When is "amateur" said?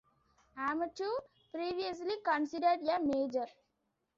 0.57-1.13